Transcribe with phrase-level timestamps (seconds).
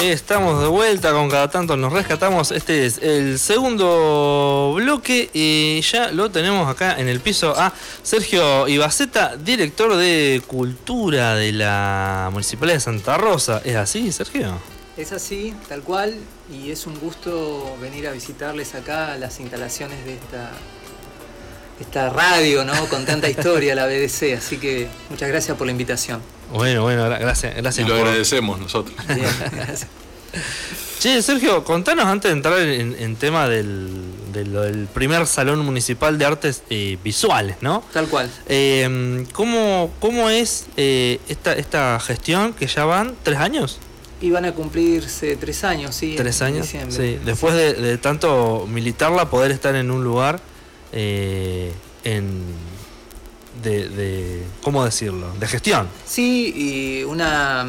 [0.00, 2.50] Estamos de vuelta con cada tanto nos rescatamos.
[2.50, 8.68] Este es el segundo bloque y ya lo tenemos acá en el piso a Sergio
[8.68, 13.62] Ibaceta, director de Cultura de la Municipalidad de Santa Rosa.
[13.64, 14.58] ¿Es así, Sergio?
[14.98, 16.14] Es así, tal cual,
[16.52, 20.50] y es un gusto venir a visitarles acá las instalaciones de esta,
[21.80, 22.86] esta radio, ¿no?
[22.88, 24.36] Con tanta historia, la BDC.
[24.36, 26.35] Así que muchas gracias por la invitación.
[26.52, 27.86] Bueno, bueno, gracias, gracias.
[27.86, 28.96] Y lo agradecemos nosotros.
[29.08, 29.88] Bien, gracias.
[30.98, 36.96] Che, Sergio, contanos antes de entrar en, tema del, primer Salón Municipal de Artes eh,
[37.04, 37.84] Visuales, ¿no?
[37.92, 38.30] Tal cual.
[38.48, 43.78] Eh, ¿cómo, es eh, esta, esta gestión que ya van tres años?
[44.22, 46.14] Iban a cumplirse tres años, sí.
[46.16, 46.66] Tres años.
[46.66, 47.18] Sí.
[47.24, 50.40] Después de, tanto militarla, poder estar en un lugar
[50.92, 52.42] en
[53.62, 55.32] de, ¿cómo decirlo?
[55.38, 55.88] De gestión.
[56.04, 57.66] Sí, y una,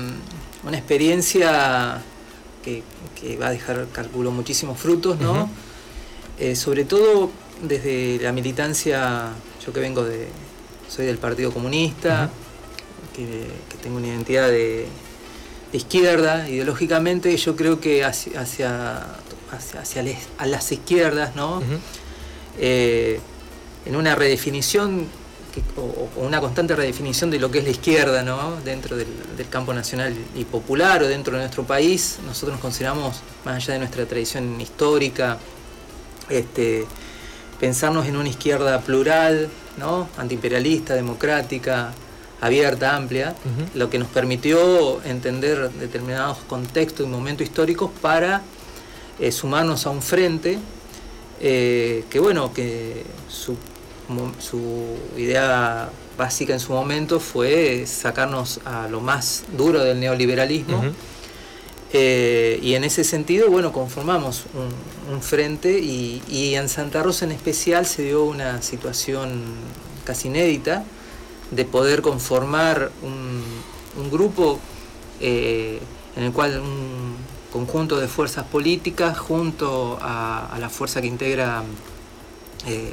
[0.64, 2.02] una experiencia
[2.64, 2.84] que,
[3.38, 5.50] va a dejar, calculo, muchísimos frutos, ¿no?
[6.40, 9.32] Eh, sobre todo desde la militancia,
[9.66, 10.28] yo que vengo de,
[10.88, 12.30] soy del Partido Comunista,
[13.16, 13.48] que,
[13.82, 14.88] tengo una identidad de,
[15.74, 19.06] izquierda, ideológicamente, yo creo que hacia, hacia,
[19.52, 20.04] hacia,
[20.38, 21.62] a las izquierdas, ¿no?
[22.60, 23.20] Eh,
[23.86, 25.08] en una redefinición
[25.76, 28.58] o, una constante redefinición de lo que es la izquierda ¿no?
[28.64, 29.08] dentro del,
[29.50, 32.18] campo nacional y popular o dentro de nuestro país.
[32.26, 35.38] Nosotros nos consideramos, más allá de nuestra tradición histórica,
[36.30, 36.86] este,
[37.60, 40.10] pensarnos en una izquierda plural, ¿no?
[40.18, 41.94] antiimperialista, democrática,
[42.42, 43.36] abierta, amplia,
[43.74, 48.44] lo que nos permitió entender determinados contextos y momentos históricos para
[49.20, 50.60] eh, sumarnos a un frente
[51.40, 53.56] eh, que bueno, que su
[54.40, 60.94] su idea básica en su momento fue sacarnos a lo más duro del neoliberalismo.
[61.94, 67.86] Eh, y en ese sentido, bueno, conformamos un, frente y, en Santa Rosa en especial
[67.86, 69.44] se dio una situación
[70.04, 70.84] casi inédita
[71.52, 74.60] de poder conformar un, grupo
[75.22, 75.80] eh,
[76.16, 77.16] en el cual un
[77.52, 81.64] conjunto de fuerzas políticas junto a, a la fuerza que integra
[82.66, 82.92] eh,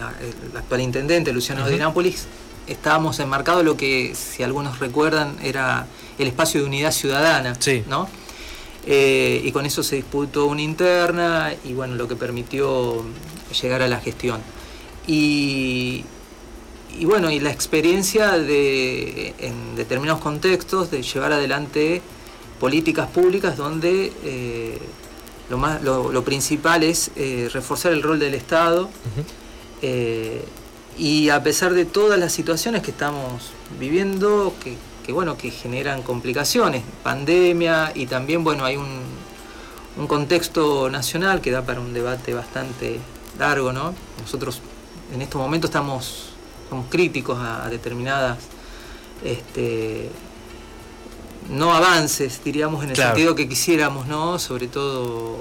[0.51, 2.27] el actual intendente, Luciano de Nápoles,
[2.67, 5.87] estábamos enmarcados lo que, si algunos recuerdan, era
[6.19, 7.57] el espacio de unidad ciudadana,
[7.89, 8.09] ¿no?
[8.87, 13.03] Eh, y con eso se disputó una interna y bueno, lo que permitió
[13.63, 14.41] llegar a la gestión.
[15.07, 16.05] Y,
[17.03, 22.03] bueno, y la experiencia de, en determinados contextos de llevar adelante
[22.61, 24.79] políticas públicas donde eh,
[25.51, 27.11] lo, más, lo, principal es
[27.53, 28.91] reforzar el rol del Estado.
[29.87, 30.43] Eh,
[30.97, 34.55] y a pesar de todas las situaciones que estamos viviendo,
[35.05, 39.03] que, bueno, que generan complicaciones, pandemia y también bueno, hay un,
[40.09, 42.99] contexto nacional que da para un debate bastante
[43.39, 43.95] largo, ¿no?
[44.23, 44.63] Nosotros
[45.13, 46.31] en estos momentos estamos
[46.71, 48.39] somos críticos a, determinadas
[49.23, 50.09] este,
[51.51, 54.39] no avances, diríamos, en el sentido que quisiéramos, ¿no?
[54.39, 55.37] Sobre todo,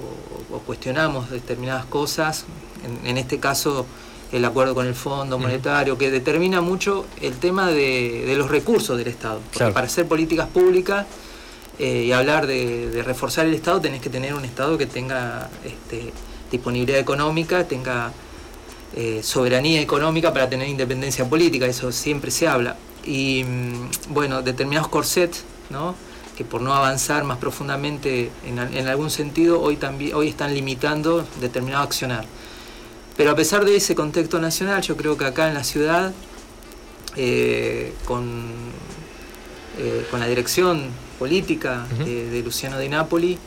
[0.51, 2.43] o cuestionamos determinadas cosas,
[3.05, 3.85] en este caso
[4.33, 9.07] el acuerdo con el Fondo Monetario, que determina mucho el tema de, los recursos del
[9.07, 9.39] Estado.
[9.53, 11.05] Porque para hacer políticas públicas
[11.77, 16.11] eh, y hablar de, reforzar el Estado, tenés que tener un Estado que tenga este,
[16.51, 18.11] disponibilidad económica, tenga
[18.95, 22.75] eh, soberanía económica para tener independencia política, eso siempre se habla.
[23.05, 25.95] Y mm, bueno, determinados corsets, ¿no?
[26.35, 31.23] que por no avanzar más profundamente en, en algún sentido, hoy, también, hoy están limitando
[31.39, 32.25] determinado accionar.
[33.15, 36.13] Pero a pesar de ese contexto nacional, yo creo que acá en la ciudad,
[37.15, 38.51] eh, con,
[39.77, 43.37] eh, con la dirección política de, Luciano de Napoli,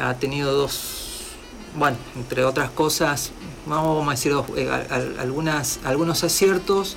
[0.00, 1.34] ha tenido dos,
[1.76, 3.32] bueno, entre otras cosas,
[3.66, 4.70] vamos a decir eh,
[5.18, 6.96] algunas, algunos aciertos,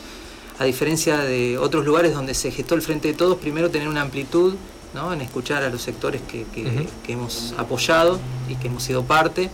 [0.57, 3.99] a diferencia de otros lugares donde se gestó el Frente de Todos, primero tener una
[3.99, 4.55] amplitud
[4.93, 5.11] ¿no?
[5.11, 6.45] en escuchar a los sectores que,
[7.09, 9.49] hemos apoyado y que hemos sido parte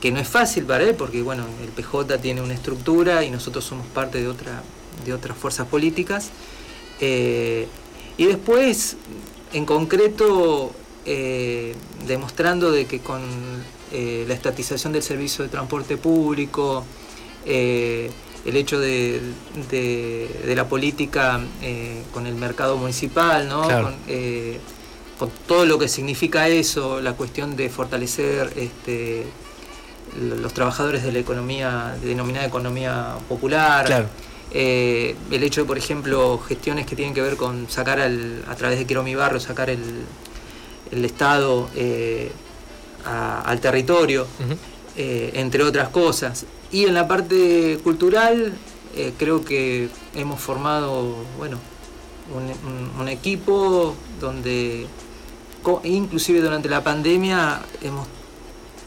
[0.00, 3.64] que no es fácil para él, porque bueno, el PJ tiene una estructura y nosotros
[3.64, 4.62] somos parte de, otra,
[5.04, 6.30] de otras fuerzas políticas.
[7.00, 7.68] Eh,
[8.16, 8.96] y después,
[9.52, 10.72] en concreto,
[11.04, 11.74] eh,
[12.06, 13.20] demostrando de que con
[13.92, 16.84] eh, la estatización del servicio de transporte público,
[17.44, 19.20] el hecho de,
[20.46, 21.40] la política
[22.12, 23.62] con el mercado municipal, ¿no?
[25.18, 29.26] con, todo lo que significa eso, la cuestión de fortalecer este,
[30.18, 34.08] los trabajadores de la economía, denominada economía popular.
[34.52, 38.78] Eh, el hecho de, por ejemplo, gestiones que tienen que ver con sacar a través
[38.78, 40.04] de Quiero Mi Barrio, sacar el,
[40.90, 41.68] el Estado
[43.04, 44.26] al territorio,
[44.96, 46.46] entre otras cosas.
[46.72, 48.52] Y en la parte cultural
[49.18, 51.58] creo que hemos formado, bueno,
[52.98, 54.86] un, equipo donde
[55.84, 58.06] inclusive durante la pandemia hemos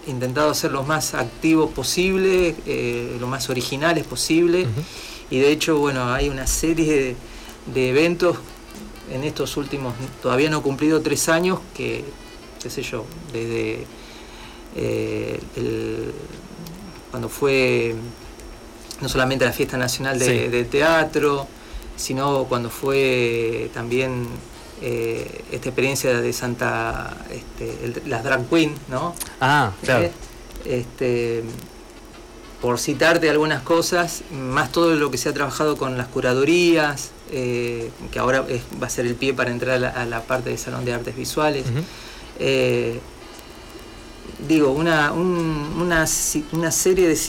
[0.07, 4.67] intentado ser lo más activos posible, eh, lo más originales posible.
[5.29, 7.15] Y de hecho, bueno, hay una serie
[7.73, 8.37] de, eventos
[9.11, 12.03] en estos últimos, todavía no cumplido tres años, que,
[12.61, 13.85] qué sé yo, desde
[14.75, 15.39] eh,
[17.11, 17.95] cuando fue
[19.01, 21.47] no solamente la fiesta nacional de teatro,
[21.95, 24.27] sino cuando fue también
[24.81, 29.15] eh, esta experiencia de Santa, este, las drag queen, ¿no?
[29.39, 30.09] Ah, claro.
[30.65, 31.43] Este,
[32.61, 37.91] por citarte algunas cosas, más todo lo que se ha trabajado con las curadurías, eh,
[38.11, 38.45] que ahora
[38.81, 41.65] va a ser el pie para entrar a la, parte del Salón de Artes Visuales.
[42.39, 42.99] Eh,
[44.47, 47.19] digo, una, una, serie de,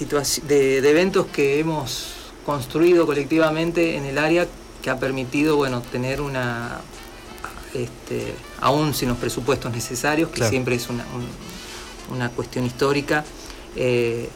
[0.47, 2.15] de, de eventos que hemos
[2.47, 4.47] construido colectivamente en el área
[4.83, 6.81] que ha permitido bueno, tener una,
[7.75, 11.05] este, aún sin los presupuestos necesarios, que siempre es una,
[12.11, 13.25] una cuestión histórica,
[13.77, 14.29] eh,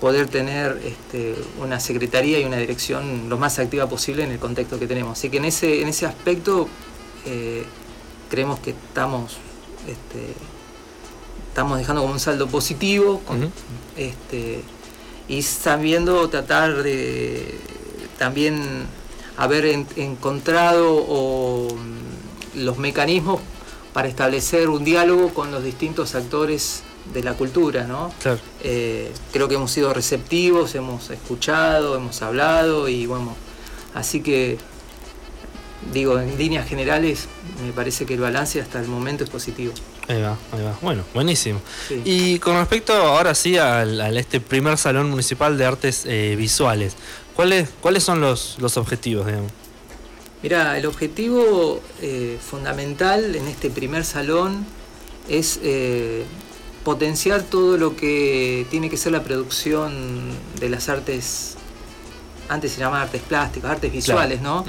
[0.00, 4.78] poder tener este, una secretaría y una dirección lo más activa posible en el contexto
[4.78, 5.18] que tenemos.
[5.18, 6.68] Así que en ese, en ese aspecto
[7.26, 7.64] eh,
[8.30, 9.36] creemos que estamos,
[9.86, 10.32] este,
[11.48, 13.20] estamos dejando como un saldo positivo
[13.96, 14.62] este,
[15.28, 17.58] y sabiendo tratar de
[18.18, 18.86] también
[19.36, 19.66] haber
[19.96, 21.68] encontrado o
[22.60, 23.40] los mecanismos
[23.92, 28.12] para establecer un diálogo con los distintos actores de la cultura, ¿no?
[28.62, 33.34] Eh, creo que hemos sido receptivos, hemos escuchado, hemos hablado y bueno,
[33.94, 34.58] así que
[35.92, 37.26] digo, en líneas generales
[37.64, 39.72] me parece que el balance hasta el momento es positivo.
[40.08, 40.76] Ahí va, ahí va.
[40.82, 41.60] Bueno, buenísimo.
[42.04, 46.96] Y con respecto ahora sí al, este primer Salón Municipal de Artes eh, Visuales,
[47.34, 49.52] ¿cuáles, ¿cuáles son los, los objetivos, digamos?
[50.42, 54.64] Mira, el objetivo eh, fundamental en este primer salón
[55.28, 56.24] es eh,
[56.82, 61.56] potenciar todo lo que tiene que ser la producción de las artes,
[62.48, 64.64] antes se llamaban artes plásticas, artes visuales, ¿no?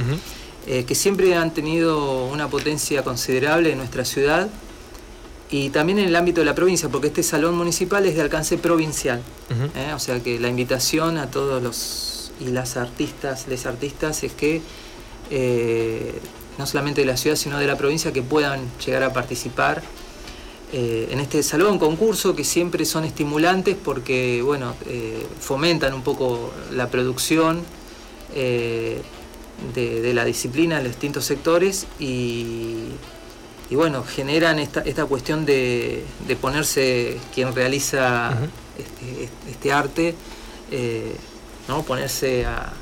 [0.68, 4.50] Eh, que siempre han tenido una potencia considerable en nuestra ciudad
[5.50, 8.58] y también en el ámbito de la provincia, porque este salón municipal es de alcance
[8.58, 9.22] provincial.
[9.96, 14.62] o sea que la invitación a todos los y las artistas, les artistas, es que
[15.34, 16.20] eh,
[16.58, 19.82] no solamente de la ciudad, sino de la provincia, que puedan llegar a participar
[20.74, 26.52] eh, en este salón, concurso, que siempre son estimulantes porque, bueno, eh, fomentan un poco
[26.72, 27.64] la producción
[28.34, 29.02] de,
[30.14, 32.90] la disciplina en los distintos sectores y,
[33.72, 36.04] bueno, generan esta, cuestión de,
[36.42, 38.38] ponerse quien realiza
[38.78, 40.16] este, este, arte,
[41.68, 41.84] ¿no?
[41.84, 42.74] ponerse a,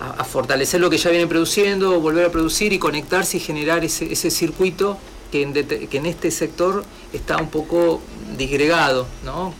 [0.00, 4.30] a, fortalecer lo que ya viene produciendo, volver a producir y conectarse y generar ese,
[4.30, 4.98] circuito
[5.30, 8.00] que en, este sector está un poco
[8.36, 9.54] disgregado, ¿no?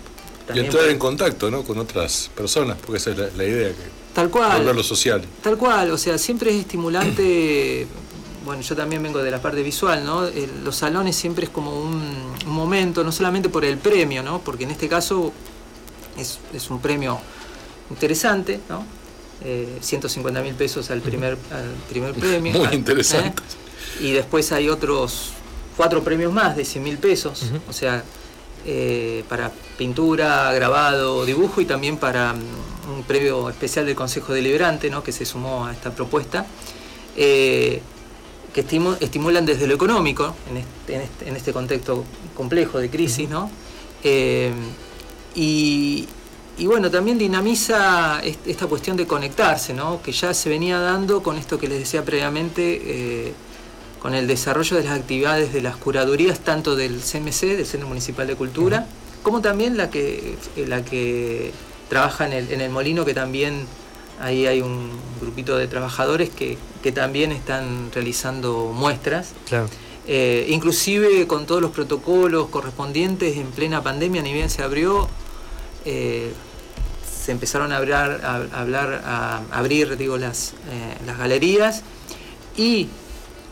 [0.52, 1.62] y entrar en contacto ¿no?
[1.62, 3.69] con otras personas, porque esa es la, idea.
[3.69, 4.58] Que tal cual.
[4.58, 5.22] Volver lo social.
[5.42, 7.86] Tal cual, o sea, siempre es estimulante.
[8.44, 10.28] bueno, yo también vengo de la parte visual, ¿no?
[10.64, 14.40] los salones siempre es como un, momento, no solamente por el premio, ¿no?
[14.40, 15.32] Porque en este caso
[16.17, 17.20] es, es un premio
[17.91, 18.84] interesante, ¿no?
[19.43, 22.53] 150 eh, mil pesos al primer, al primer premio.
[22.53, 23.43] Muy interesante.
[23.43, 24.05] ¿eh?
[24.05, 25.32] Y después hay otros
[25.77, 28.05] cuatro premios más de 100 mil pesos, o sea,
[28.67, 34.91] eh, para pintura, grabado, dibujo y también para mm, un premio especial del Consejo Deliberante,
[34.91, 35.03] ¿no?
[35.03, 36.47] que se sumó a esta propuesta,
[37.15, 37.82] que
[39.01, 42.05] estimulan desde lo económico, en este, en este, en este contexto
[42.35, 43.51] complejo de crisis, ¿no?
[45.35, 46.06] y,
[46.60, 50.02] y bueno, también dinamiza esta cuestión de conectarse, ¿no?
[50.02, 53.32] que ya se venía dando con esto que les decía previamente, eh,
[53.98, 58.26] con el desarrollo de las actividades de las curadurías, tanto del CMC, del Centro Municipal
[58.26, 58.86] de Cultura,
[59.22, 61.52] como también la que, eh, la que
[61.88, 63.64] trabaja en el, en el molino, que también
[64.20, 66.58] ahí hay un grupito de trabajadores que,
[66.93, 69.32] también están realizando muestras.
[70.06, 75.08] Eh, inclusive con todos los protocolos correspondientes en plena pandemia, ni bien se abrió,
[77.31, 81.82] se empezaron a hablar, a, hablar, a abrir digo, las, eh, las galerías
[82.56, 82.89] y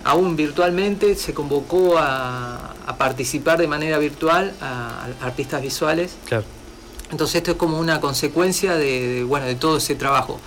[0.03, 6.17] aún virtualmente se convocó a, participar de manera virtual a, artistas visuales.
[7.13, 10.41] Entonces esto es como una consecuencia de, bueno, de todo ese trabajo.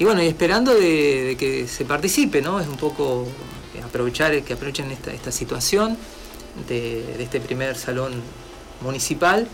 [0.00, 2.58] Y bueno, y esperando de, que se participe, ¿no?
[2.58, 3.24] Es un poco
[3.84, 5.96] aprovechar, que aprovechen esta, esta situación
[6.66, 8.14] de, este primer salón
[8.80, 9.46] municipal.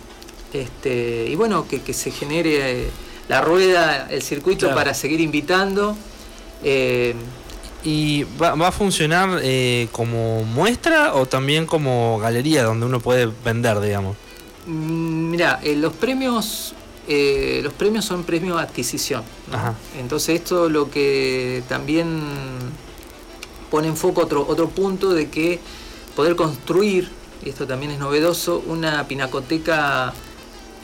[0.54, 2.88] Este, y bueno, que, se genere
[3.28, 5.96] la rueda, el circuito para seguir invitando.
[6.62, 7.14] Eh,
[7.82, 13.80] ¿Y va, a funcionar eh, como muestra o también como galería donde uno puede vender,
[13.80, 14.16] digamos?
[14.66, 16.75] Mm, mira, eh, los premios
[17.06, 19.23] los premios son premios de adquisición.
[19.99, 22.23] Entonces esto lo que también
[23.70, 25.61] pone en foco otro, otro punto de que
[26.16, 27.11] poder construir,
[27.44, 30.14] y esto también es novedoso, una pinacoteca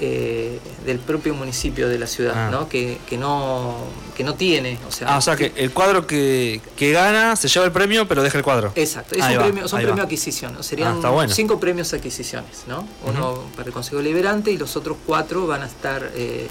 [0.03, 2.51] eh, del propio municipio de la ciudad, ah.
[2.51, 2.71] ¿no?
[2.71, 3.77] Que, no,
[4.17, 4.79] que no tiene.
[4.89, 8.23] O sea, ah, o sea que, el cuadro que, gana se lleva el premio, pero
[8.23, 8.73] deja el cuadro.
[8.77, 12.89] Exacto, es un premio, son premios adquisición, serían ah, cinco premios adquisiciones, ¿no?
[13.05, 16.49] Uno para el Consejo Liberante y los otros cuatro van a estar eh,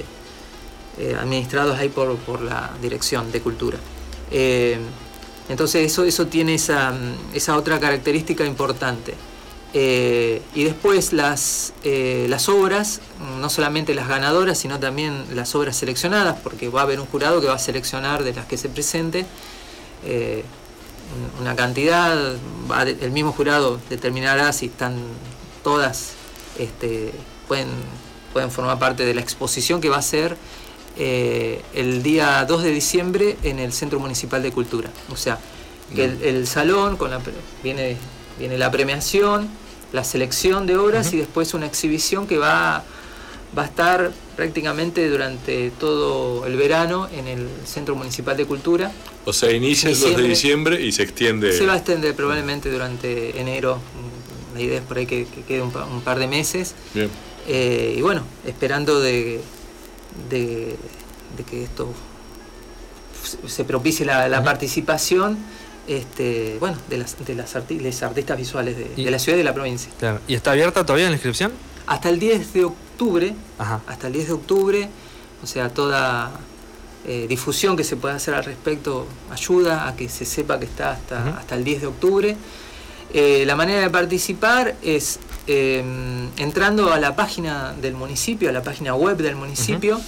[0.99, 3.79] eh, administrados ahí por, por, la Dirección de Cultura.
[4.29, 6.93] entonces eso, eso tiene esa,
[7.33, 9.15] esa otra característica importante.
[9.73, 13.01] Eh, y después las, eh, las obras,
[13.39, 17.39] no solamente las ganadoras, sino también las obras seleccionadas, porque va a haber un jurado
[17.39, 19.27] que va a seleccionar de las que se presenten
[20.05, 20.43] eh,
[21.39, 22.35] una cantidad,
[23.01, 24.95] el mismo jurado determinará si están
[25.63, 26.11] todas,
[26.57, 27.11] este,
[27.47, 27.67] pueden,
[28.33, 30.37] pueden formar parte de la exposición que va a ser
[30.97, 34.89] el día 2 de diciembre en el Centro Municipal de Cultura.
[35.11, 35.39] O sea,
[35.95, 37.21] que el, salón con la,
[37.63, 37.97] viene
[38.39, 39.49] Viene la premiación,
[39.93, 42.83] la selección de obras y después una exhibición que va,
[43.57, 48.91] va a estar prácticamente durante todo el verano en el Centro Municipal de Cultura.
[49.25, 51.51] O sea, inicia el 2 de diciembre y se extiende.
[51.51, 53.79] Se va a extender probablemente durante enero.
[54.55, 56.73] La idea es por ahí que, quede un, par de meses.
[56.93, 57.09] Bien.
[57.47, 59.41] Eh, y bueno, esperando de,
[60.29, 60.75] de,
[61.49, 61.93] que esto
[63.47, 65.37] se propicie la, participación
[65.89, 69.91] este, bueno, de las, de las artistas visuales de, la ciudad y de la provincia.
[70.27, 71.51] ¿Y está abierta todavía la inscripción?
[71.87, 74.89] Hasta el 10 de octubre, hasta el 10 de octubre,
[75.41, 76.29] o sea, toda
[77.07, 80.91] eh, difusión que se pueda hacer al respecto ayuda a que se sepa que está
[80.91, 82.37] hasta, hasta el 10 de octubre.
[83.11, 88.61] Eh, la manera de participar es em, entrando a la página del municipio, a la
[88.61, 89.99] página web del municipio.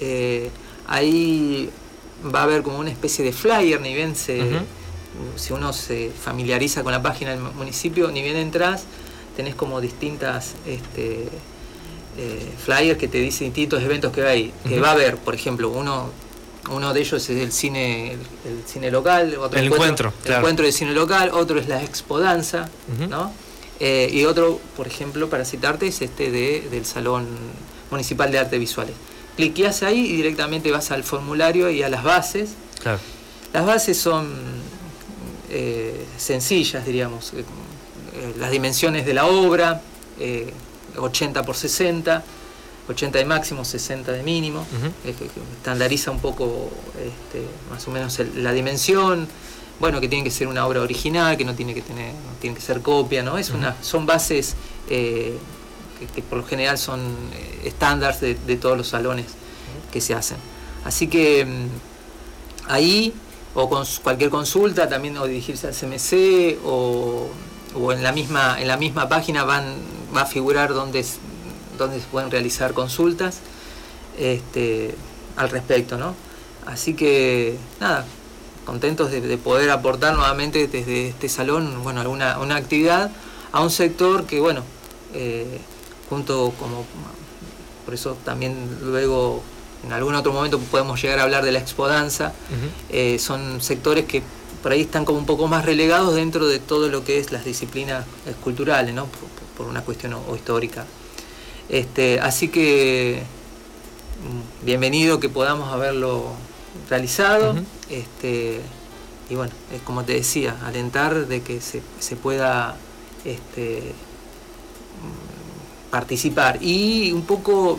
[0.00, 0.50] Eh,
[0.88, 1.70] ahí
[2.34, 4.40] va a haber como una especie de flyer, ni bien se,
[5.36, 8.84] si uno se familiariza con la página del municipio, ni bien entras,
[9.36, 11.28] tenés como distintas este,
[12.18, 15.16] eh, flyers que te dicen distintos eventos que, hay, que va a haber.
[15.16, 16.10] Por ejemplo, uno
[16.68, 20.72] uno de ellos es el cine el, cine local, otro el encuentro, el encuentro de
[20.72, 22.68] cine local, otro es la expodanza,
[23.08, 23.32] ¿no?
[23.80, 27.26] Eh, y otro, por ejemplo, para citarte, es este de, del Salón
[27.90, 28.94] Municipal de Arte Visuales.
[29.36, 32.50] Cliqueas ahí y directamente vas al formulario y a las bases.
[33.54, 34.28] Las bases son
[35.50, 37.32] eh, sencillas, diríamos.
[37.34, 37.44] Eh,
[38.14, 39.82] eh, las dimensiones de la obra,
[40.96, 42.22] 80 por 60,
[42.88, 44.66] 80 de máximo, 60 de mínimo,
[45.56, 49.26] estandariza un poco este, más o menos la dimensión,
[49.78, 52.62] bueno, que tiene que ser una obra original, que no tiene que tener, tiene que
[52.62, 53.38] ser copia, ¿no?
[53.38, 54.56] Es una, son bases
[54.88, 55.38] que,
[56.28, 57.00] por lo general son
[57.64, 59.26] estándares de, de, todos los salones
[59.90, 60.36] que se hacen.
[60.84, 63.14] Así que mm, ahí
[63.54, 67.28] o con cualquier consulta también o dirigirse al CMC o,
[67.92, 69.76] en la misma en la misma página van
[70.14, 71.04] va a figurar donde,
[71.78, 73.40] donde se pueden realizar consultas
[74.18, 74.94] este,
[75.36, 76.14] al respecto no
[76.66, 78.04] así que nada
[78.64, 83.10] contentos de, poder aportar nuevamente desde este salón bueno alguna una actividad
[83.52, 84.62] a un sector que bueno
[85.14, 85.60] eh,
[86.08, 86.84] junto como
[87.84, 89.42] por eso también luego
[89.84, 92.32] en algún otro momento podemos llegar a hablar de la expodanza,
[92.90, 94.22] eh, son sectores que
[94.62, 97.44] por ahí están como un poco más relegados dentro de todo lo que es las
[97.44, 98.04] disciplinas
[98.44, 99.06] culturales, ¿no?
[99.56, 100.86] por, una cuestión o, histórica.
[101.68, 103.22] Este, así que
[104.22, 106.32] mm, bienvenido que podamos haberlo
[106.88, 107.54] realizado.
[107.88, 108.60] este,
[109.28, 112.76] y bueno, es como te decía, alentar de que se, se pueda
[113.24, 113.92] este,
[115.02, 116.58] mm, participar.
[116.62, 117.78] Y un poco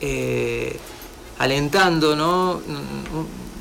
[0.00, 0.76] eh,
[1.38, 2.60] alentando, ¿no?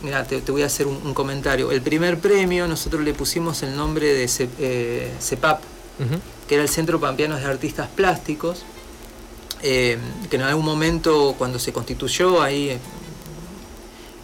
[0.04, 1.72] Mira, te, voy a hacer un, comentario.
[1.72, 7.00] El primer premio nosotros le pusimos el nombre de CEPAP, eh, que era el Centro
[7.00, 8.64] Pampeano de Artistas Plásticos,
[9.62, 9.98] eh,
[10.30, 12.78] que en algún momento cuando se constituyó ahí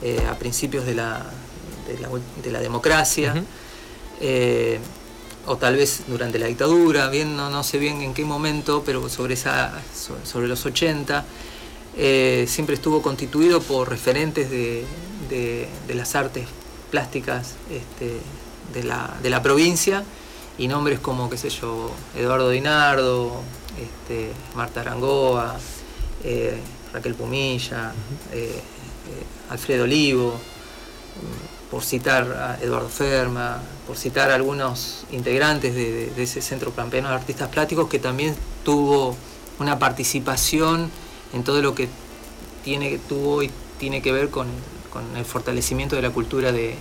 [0.03, 1.25] eh, a principios de la,
[2.43, 3.41] de la, democracia,
[5.45, 9.07] o tal vez durante la dictadura, bien, no, no, sé bien en qué momento, pero
[9.07, 9.81] sobre, esa,
[10.25, 11.25] sobre los 80,
[11.97, 14.85] eh, siempre estuvo constituido por referentes de,
[15.93, 16.47] las artes
[16.91, 18.19] plásticas este,
[18.73, 20.03] de, la, provincia
[20.57, 23.41] y nombres como, qué sé yo, Eduardo Dinardo,
[23.79, 25.57] este, Marta Arangoa,
[26.23, 26.57] eh,
[26.93, 27.93] Raquel Pumilla,
[28.33, 28.61] eh,
[29.49, 30.39] Alfredo Olivo,
[31.69, 37.15] por citar a Eduardo Ferma, por citar a algunos integrantes de, ese centro pampeano de
[37.15, 39.15] artistas plásticos que también tuvo
[39.59, 40.91] una participación
[41.33, 41.87] en todo lo que
[42.63, 44.47] tiene, tuvo y tiene que ver con,
[45.15, 46.75] el fortalecimiento de la cultura de,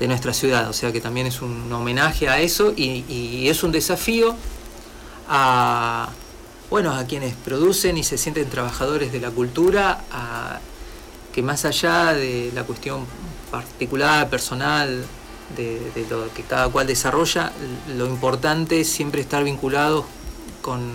[0.00, 0.68] nuestra ciudad.
[0.68, 4.34] O sea que también es un homenaje a eso y, es un desafío
[5.28, 6.08] a,
[6.70, 10.02] bueno, a quienes producen y se sienten trabajadores de la cultura,
[11.32, 13.06] que más allá de la cuestión
[13.52, 15.04] particular, personal,
[15.56, 17.52] de, lo que cada cual desarrolla,
[17.96, 20.04] lo importante es siempre estar vinculados
[20.62, 20.92] con,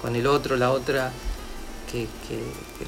[0.00, 1.12] con el otro, la otra,
[1.90, 2.06] que,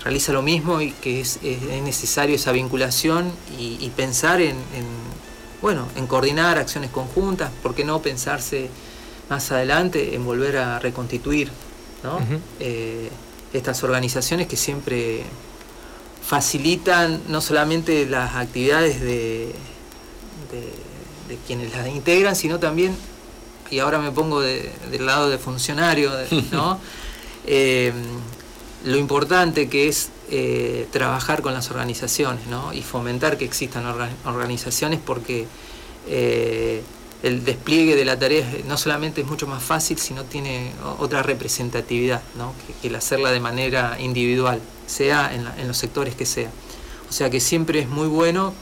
[0.03, 1.41] realiza lo mismo y que es,
[1.83, 4.57] necesario esa vinculación y, pensar en,
[5.61, 8.69] bueno, en coordinar acciones conjuntas, ¿por qué no pensarse
[9.29, 11.51] más adelante en volver a reconstituir
[12.59, 13.11] eh,
[13.53, 15.23] estas organizaciones que siempre
[16.27, 19.55] facilitan no solamente las actividades de,
[21.29, 22.97] de, quienes las integran, sino también,
[23.71, 26.11] y ahora me pongo del lado de funcionario,
[26.53, 26.79] ¿no?
[27.47, 27.91] Eh,
[28.85, 32.73] lo importante que es eh, trabajar con las organizaciones ¿no?
[32.73, 33.85] y fomentar que existan
[34.25, 35.47] organizaciones porque
[36.09, 36.83] eh,
[37.23, 42.23] el despliegue de la tarea no solamente es mucho más fácil, sino tiene otra representatividad
[42.37, 42.55] ¿no?
[42.81, 46.51] que, el hacerla de manera individual, sea en, los sectores que sea.
[47.09, 48.55] O sea que siempre es muy bueno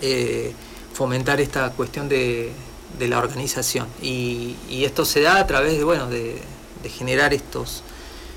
[0.00, 0.52] eh,
[0.94, 2.52] fomentar esta cuestión de,
[3.00, 6.40] la organización y, esto se da a través de, bueno, de
[6.88, 7.82] generar estos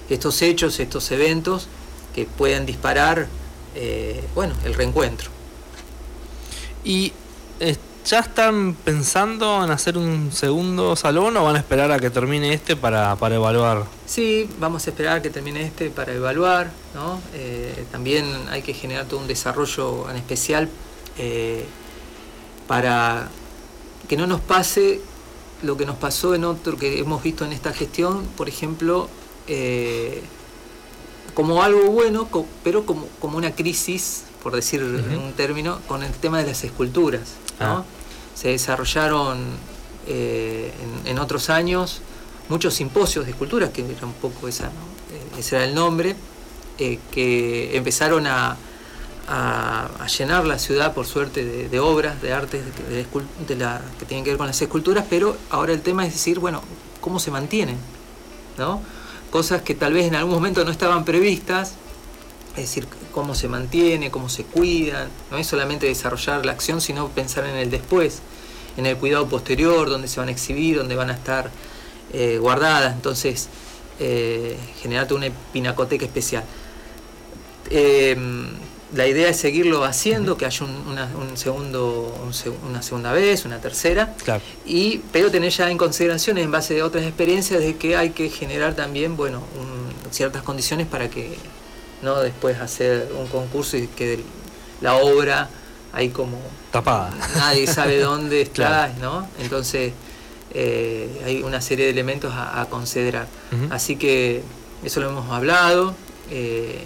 [0.10, 1.68] estos hechos, estos eventos
[2.14, 3.28] que pueden disparar
[3.76, 5.30] eh, bueno, el reencuentro.
[6.84, 7.12] ¿Y
[7.60, 12.10] eh, ya están pensando en hacer un segundo salón o van a esperar a que
[12.10, 13.84] termine este para, evaluar?
[14.06, 16.72] Sí, vamos a esperar a que termine este para evaluar.
[16.94, 17.20] ¿no?
[17.34, 20.70] Eh, también hay que generar todo un desarrollo en especial
[22.68, 23.30] para
[24.08, 25.00] que no nos pase
[25.64, 29.10] lo que nos pasó en otro que hemos visto en esta gestión, por ejemplo,
[29.48, 30.22] eh,
[31.34, 32.30] como algo bueno,
[32.64, 37.34] pero como, como una crisis, por decir un término, con el tema de las esculturas.
[37.60, 37.84] Ah.
[38.36, 39.40] Se desarrollaron
[40.08, 40.72] eh,
[41.06, 42.02] en, otros años
[42.48, 46.16] muchos simposios de esculturas, que era un poco esa, eh, ese era el nombre,
[46.78, 48.58] que empezaron a,
[49.28, 54.32] a, llenar la ciudad, por suerte, de, obras, de artes de, la, que tienen que
[54.32, 56.62] ver con las esculturas, pero ahora el tema es decir, bueno,
[57.02, 57.78] ¿cómo se mantienen?
[58.58, 58.82] ¿no?
[59.36, 61.74] Cosas que tal vez en algún momento no estaban previstas,
[62.56, 67.10] es decir, cómo se mantiene, cómo se cuidan, no es solamente desarrollar la acción, sino
[67.10, 68.22] pensar en el después,
[68.78, 71.52] en el cuidado posterior, donde se van a exhibir, donde van a estar
[72.14, 73.50] eh, guardadas, entonces
[74.00, 76.46] eh, generarte una pinacoteca especial.
[77.72, 78.16] Eh,
[78.94, 82.14] la idea es seguirlo haciendo, que haya un, segundo,
[82.68, 84.14] una segunda vez, una tercera,
[84.66, 88.30] y, pero tener ya en consideración, en base de otras experiencias, de que hay que
[88.30, 89.42] generar también bueno,
[90.12, 91.38] ciertas condiciones para que
[92.02, 94.20] no después hacer un concurso y que
[94.82, 95.50] la obra
[95.92, 96.38] hay como
[96.72, 97.12] tapada.
[97.36, 99.28] Nadie sabe dónde está, ¿no?
[99.40, 99.94] Entonces
[100.54, 103.28] eh, hay una serie de elementos a, considerar.
[103.72, 104.44] Así que
[104.84, 105.96] eso lo hemos hablado.
[106.30, 106.84] Eh,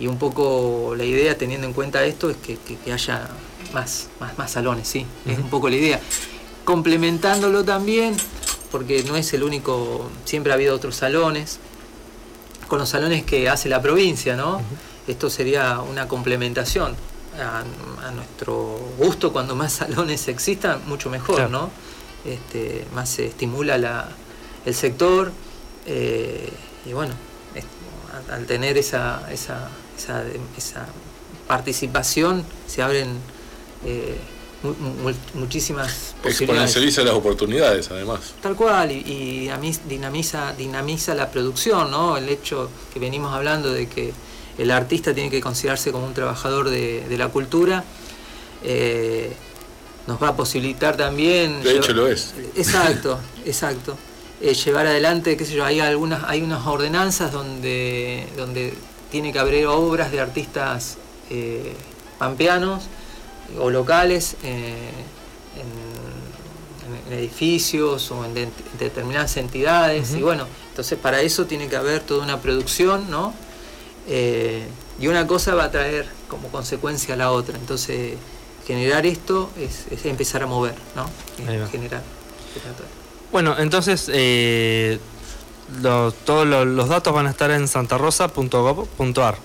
[0.00, 2.58] y un poco la idea teniendo en cuenta esto es que,
[2.92, 3.28] haya
[3.72, 6.00] más, más, más salones, sí, es un poco la idea.
[6.64, 8.16] Complementándolo también,
[8.70, 11.58] porque no es el único, siempre ha habido otros salones,
[12.68, 14.60] con los salones que hace la provincia, ¿no?
[15.06, 16.94] Esto sería una complementación.
[17.40, 17.62] A,
[18.10, 21.70] nuestro gusto, cuando más salones existan, mucho mejor, ¿no?
[22.24, 24.08] Este, más se estimula la,
[24.66, 25.30] el sector
[25.86, 26.50] eh,
[26.84, 27.14] y bueno,
[28.30, 30.24] al tener esa, esa esa,
[30.56, 30.86] esa
[31.46, 33.08] participación, se abren
[33.84, 34.16] eh,
[35.34, 36.40] muchísimas posibilidades.
[36.40, 38.20] Exponencializa las oportunidades, además.
[38.40, 39.50] Tal cual, y,
[39.88, 42.16] dinamiza, dinamiza la producción, ¿no?
[42.16, 44.12] El hecho que venimos hablando de que
[44.56, 47.84] el artista tiene que considerarse como un trabajador de, la cultura.
[48.64, 49.32] Eh,
[50.06, 51.62] nos va a posibilitar también.
[51.62, 52.34] De hecho, lo es.
[52.56, 53.96] Exacto, exacto.
[54.40, 58.72] Eh, llevar adelante, qué sé yo, hay algunas, hay unas ordenanzas donde, donde
[59.10, 60.98] tiene que haber obras de artistas
[61.30, 61.74] eh,
[62.18, 62.84] pampeanos
[63.58, 64.74] o locales eh,
[65.56, 65.88] en,
[67.12, 70.14] edificios o en, determinadas entidades.
[70.14, 73.32] Y bueno, entonces para eso tiene que haber toda una producción, ¿no?
[74.06, 74.66] Eh,
[75.00, 77.56] y una cosa va a traer como consecuencia a la otra.
[77.56, 78.16] Entonces,
[78.66, 81.08] generar esto es, empezar a mover, ¿no?
[81.70, 82.02] Generar.
[83.32, 84.98] Bueno, entonces eh,
[85.82, 89.36] lo- todos lo- los datos van a estar en santarosa.gov.ar.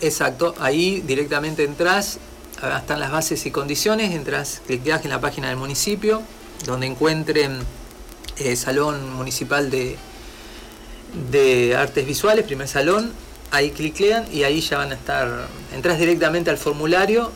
[0.00, 2.18] Exacto, ahí directamente entras,
[2.58, 6.22] acá están las bases y condiciones, entras, clicás en la página del municipio,
[6.66, 7.60] donde encuentren
[8.38, 9.96] eh, Salón Municipal de,
[11.30, 13.12] de Artes Visuales, primer salón,
[13.52, 17.30] ahí cliclean y ahí ya van a estar, entras directamente al formulario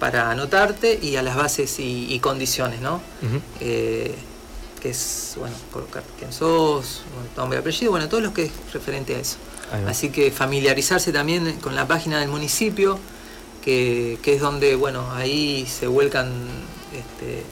[0.00, 3.00] para anotarte y a las bases y, y condiciones, ¿no?
[3.60, 4.14] Eh,
[4.80, 7.02] que es, bueno, colocar quién sos,
[7.36, 9.36] nombre, apellido, bueno, todo lo que es referente a eso.
[9.88, 12.98] Así que familiarizarse también con la página del municipio,
[13.64, 16.32] que, que es donde, bueno, ahí se vuelcan
[16.94, 17.42] este,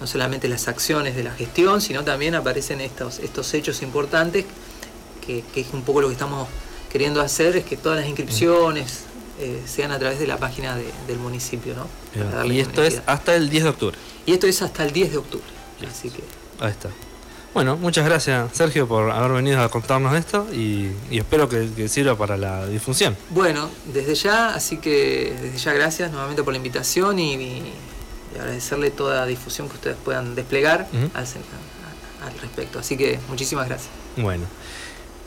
[0.00, 4.44] no solamente las acciones de la gestión, sino también aparecen estos, estos hechos importantes,
[5.26, 6.48] que, que es un poco lo que estamos
[6.90, 9.00] queriendo hacer, es que todas las inscripciones
[9.40, 11.86] eh, sean a través de la página de- del municipio, ¿no?
[12.30, 13.98] Para Y esto es hasta el 10 de octubre.
[14.24, 15.44] Y esto es hasta el 10 de octubre.
[15.88, 16.22] Así que
[16.60, 16.88] Ahí está.
[17.54, 21.88] Bueno, muchas gracias Sergio por haber venido a contarnos esto y, y espero que, que
[21.88, 23.16] sirva para la difusión.
[23.30, 27.72] Bueno, desde ya, así que desde ya gracias nuevamente por la invitación y, y
[28.38, 31.26] agradecerle toda la difusión que ustedes puedan desplegar al,
[32.40, 32.78] respecto.
[32.78, 33.90] Así que muchísimas gracias.
[34.16, 34.44] Bueno.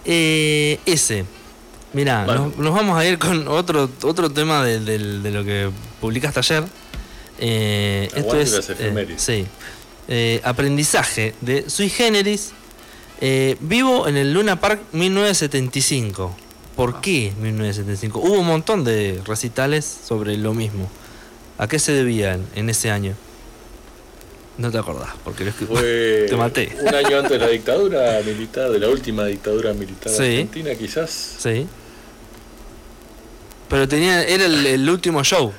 [0.05, 1.25] Eh, ese.
[1.93, 2.45] Mirá, Bueno.
[2.47, 6.39] nos, nos vamos a ir con otro, otro tema de, del- de lo que publicaste
[6.39, 6.63] ayer.
[7.39, 8.71] Eh, esto es.
[9.17, 9.45] sí.
[10.07, 12.51] Eh, aprendizaje de Sui Generis.
[13.23, 16.35] eh, vivo en el Luna Park 1975.
[16.75, 16.99] ¿Por Ah.
[17.03, 18.19] qué 1975?
[18.19, 20.89] Hubo un montón de recitales sobre lo mismo.
[21.59, 23.13] ¿A qué se debían en ese año?
[24.57, 25.71] No te acordás, porque lo escribí.
[25.75, 26.75] Fue Te maté.
[26.81, 30.23] un año antes de la dictadura militar, de la última dictadura militar Sí.
[30.23, 31.35] argentina, quizás.
[31.37, 31.67] Sí.
[33.69, 35.53] Pero tenía, era el, el último show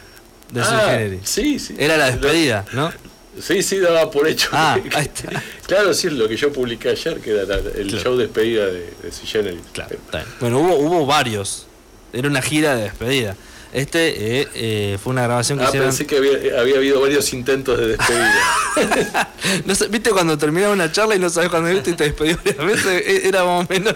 [0.53, 1.21] de Sui Ah, Generis.
[1.25, 1.75] sí, sí.
[1.79, 2.93] Era la despedida, ¿no?
[3.41, 4.49] Sí, sí, daba por hecho.
[4.53, 5.43] Ah, que- ahí está.
[5.67, 8.03] Claro, sí, lo que yo publiqué ayer, que era el Claro.
[8.03, 9.59] show de despedida de, de.
[9.73, 9.97] Claro.
[10.13, 10.25] bien.
[10.41, 11.67] Bueno, hubo, hubo varios.
[12.13, 13.35] Era una gira de despedida.
[13.73, 15.89] Este eh, eh, fue una grabación que Ah, hicieron.
[15.89, 19.29] pensé que había, había habido varios intentos de despedida.
[19.65, 22.37] No sé, ¿Viste cuando terminaba una charla y no sabes cuándo irte y te despedís
[22.37, 23.07] varias veces?
[23.07, 23.95] E- Era más o menos.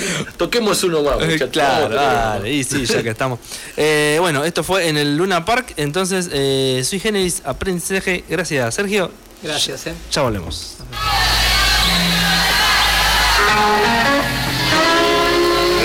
[0.36, 1.50] Toquemos uno más, muchachos.
[1.50, 3.38] claro, dale, y sí, ya que estamos.
[3.76, 5.74] Eh, bueno, esto fue en el Luna Park.
[5.76, 8.24] Entonces, eh, Sui Generis Aprendizaje.
[8.28, 9.10] Gracias, Sergio.
[9.42, 9.94] Gracias, ¿eh?
[10.10, 10.76] Ya volvemos.